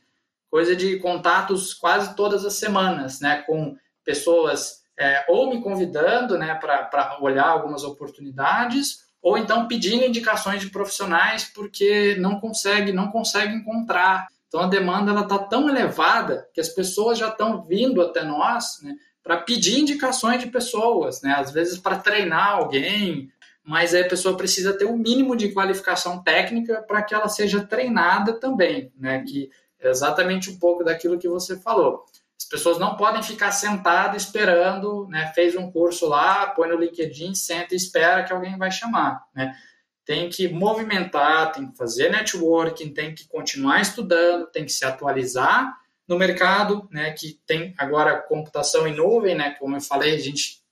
[0.51, 3.43] Coisa de contatos quase todas as semanas, né?
[3.47, 3.75] Com
[4.05, 10.69] pessoas é, ou me convidando, né, para olhar algumas oportunidades, ou então pedindo indicações de
[10.69, 14.27] profissionais porque não consegue, não consegue encontrar.
[14.47, 18.81] Então a demanda ela está tão elevada que as pessoas já estão vindo até nós,
[18.83, 18.95] né?
[19.25, 21.35] Para pedir indicações de pessoas, né?
[21.39, 23.33] Às vezes para treinar alguém,
[23.65, 27.65] mas aí a pessoa precisa ter um mínimo de qualificação técnica para que ela seja
[27.65, 29.25] treinada também, né?
[29.27, 29.51] Que
[29.81, 32.05] é exatamente um pouco daquilo que você falou.
[32.39, 35.33] As pessoas não podem ficar sentadas esperando, né?
[35.35, 39.57] Fez um curso lá, põe no LinkedIn, senta e espera que alguém vai chamar, né?
[40.05, 45.75] Tem que movimentar, tem que fazer networking, tem que continuar estudando, tem que se atualizar
[46.07, 47.13] no mercado, né?
[47.13, 49.57] Que tem agora computação em nuvem, né?
[49.59, 50.63] Como eu falei, a gente,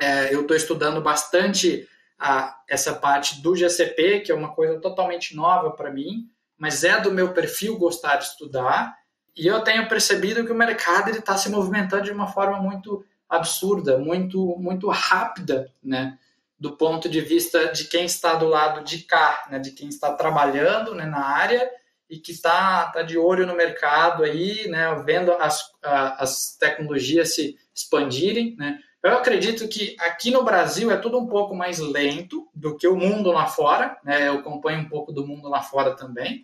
[0.00, 5.34] é, eu estou estudando bastante a, essa parte do GCP, que é uma coisa totalmente
[5.34, 8.96] nova para mim, mas é do meu perfil gostar de estudar.
[9.36, 13.98] E eu tenho percebido que o mercado está se movimentando de uma forma muito absurda,
[13.98, 16.18] muito, muito rápida, né?
[16.58, 19.58] Do ponto de vista de quem está do lado de cá, né?
[19.58, 21.68] De quem está trabalhando né, na área
[22.08, 24.94] e que está tá de olho no mercado aí, né?
[25.04, 28.78] Vendo as, as tecnologias se expandirem, né?
[29.02, 32.96] Eu acredito que aqui no Brasil é tudo um pouco mais lento do que o
[32.96, 34.28] mundo lá fora, né?
[34.28, 36.42] Eu acompanho um pouco do mundo lá fora também,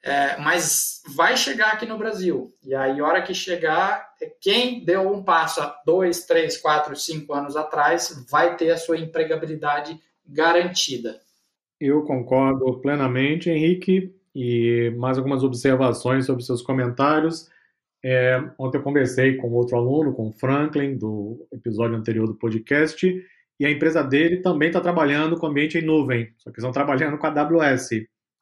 [0.00, 2.54] é, mas vai chegar aqui no Brasil.
[2.62, 6.94] E aí, a hora que chegar, é quem deu um passo há dois, três, quatro,
[6.94, 11.20] cinco anos atrás vai ter a sua empregabilidade garantida.
[11.80, 17.50] Eu concordo plenamente, Henrique, e mais algumas observações sobre seus comentários.
[18.04, 23.04] É, ontem eu conversei com outro aluno, com o Franklin, do episódio anterior do podcast,
[23.58, 27.18] e a empresa dele também está trabalhando com ambiente em nuvem, só que estão trabalhando
[27.18, 27.90] com a AWS.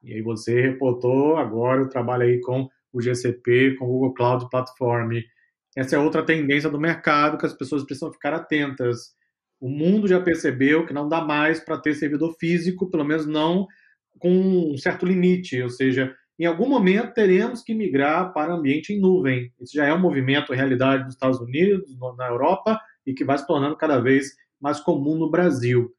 [0.02, 4.50] E aí você reportou agora o trabalho aí com o GCP, com o Google Cloud
[4.50, 5.14] Platform.
[5.74, 9.14] Essa é outra tendência do mercado que as pessoas precisam ficar atentas.
[9.58, 13.66] O mundo já percebeu que não dá mais para ter servidor físico, pelo menos não
[14.18, 19.00] com um certo limite, ou seja, em algum momento teremos que migrar para ambiente em
[19.00, 19.50] nuvem.
[19.60, 23.46] Isso já é um movimento realidade nos Estados Unidos, na Europa e que vai se
[23.46, 25.90] tornando cada vez mais comum no Brasil.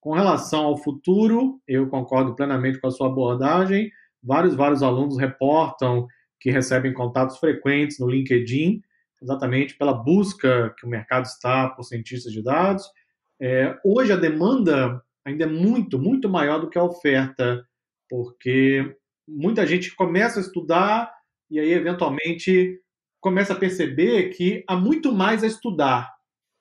[0.00, 3.90] Com relação ao futuro, eu concordo plenamente com a sua abordagem.
[4.22, 6.06] Vários, vários alunos reportam
[6.38, 8.82] que recebem contatos frequentes no LinkedIn,
[9.22, 12.84] exatamente pela busca que o mercado está por cientistas de dados.
[13.40, 17.66] É, hoje a demanda ainda é muito, muito maior do que a oferta,
[18.08, 18.96] porque
[19.26, 21.12] muita gente começa a estudar
[21.50, 22.80] e aí, eventualmente,
[23.20, 26.14] começa a perceber que há muito mais a estudar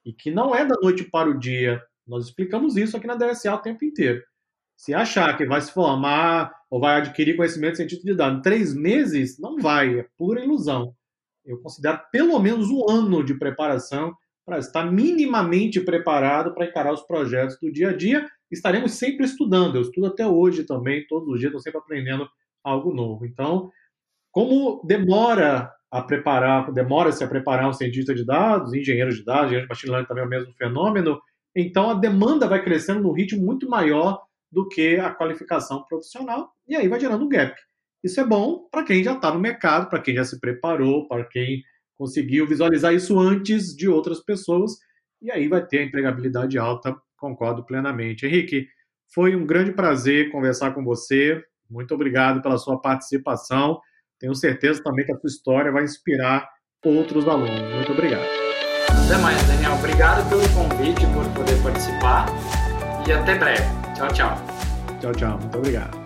[0.04, 1.80] e que não é da noite para o dia.
[2.08, 4.24] Nós explicamos isso aqui na DSA o tempo inteiro.
[4.76, 8.76] Se achar que vai se formar ou vai adquirir conhecimento científico de dados em três
[8.76, 10.94] meses, não vai, é pura ilusão.
[11.46, 17.02] Eu considero pelo menos um ano de preparação para estar minimamente preparado para encarar os
[17.02, 18.28] projetos do dia a dia.
[18.56, 19.76] Estaremos sempre estudando.
[19.76, 22.28] Eu estudo até hoje também, todos os dias, estou sempre aprendendo
[22.64, 23.26] algo novo.
[23.26, 23.70] Então,
[24.32, 29.66] como demora a preparar, demora-se a preparar um cientista de dados, engenheiro de dados, engenheiro
[29.66, 31.22] de machine learning também é o mesmo fenômeno,
[31.56, 36.76] então a demanda vai crescendo num ritmo muito maior do que a qualificação profissional, e
[36.76, 37.56] aí vai gerando um gap.
[38.04, 41.24] Isso é bom para quem já está no mercado, para quem já se preparou, para
[41.24, 41.64] quem
[41.98, 44.74] conseguiu visualizar isso antes de outras pessoas,
[45.22, 46.94] e aí vai ter a empregabilidade alta,
[47.26, 48.26] concordo plenamente.
[48.26, 48.68] Henrique,
[49.14, 51.42] foi um grande prazer conversar com você.
[51.70, 53.80] Muito obrigado pela sua participação.
[54.20, 56.48] Tenho certeza também que a sua história vai inspirar
[56.84, 57.74] outros alunos.
[57.74, 58.26] Muito obrigado.
[59.06, 59.74] Até mais, Daniel.
[59.74, 62.28] Obrigado pelo convite, por poder participar
[63.08, 63.64] e até breve.
[63.96, 64.38] Tchau, tchau.
[65.02, 65.40] Tchau, tchau.
[65.40, 66.05] Muito obrigado.